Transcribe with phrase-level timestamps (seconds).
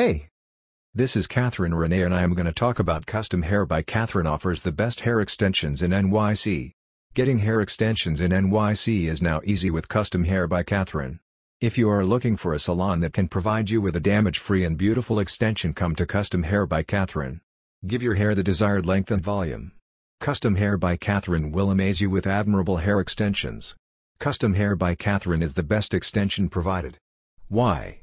[0.00, 0.30] Hey!
[0.94, 4.26] This is Catherine Renee and I am going to talk about Custom Hair by Catherine
[4.26, 6.72] offers the best hair extensions in NYC.
[7.12, 11.20] Getting hair extensions in NYC is now easy with Custom Hair by Catherine.
[11.60, 14.78] If you are looking for a salon that can provide you with a damage-free and
[14.78, 17.42] beautiful extension come to Custom Hair by Catherine.
[17.86, 19.72] Give your hair the desired length and volume.
[20.18, 23.76] Custom Hair by Catherine will amaze you with admirable hair extensions.
[24.18, 26.96] Custom Hair by Catherine is the best extension provided.
[27.48, 27.98] Why?